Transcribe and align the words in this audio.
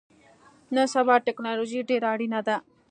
نن 0.73 0.85
سبا 0.93 1.15
ټکنالوژی 1.27 1.81
ډیره 1.89 2.07
اړینه 2.13 2.39
ده 2.47 2.57